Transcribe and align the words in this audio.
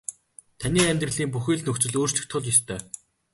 Таны 0.59 0.81
амьдралын 0.91 1.29
бүхий 1.33 1.55
л 1.57 1.65
нөхцөл 1.67 1.97
өөрчлөгдөх 1.99 2.37
л 2.41 2.49
ёстой. 2.53 2.79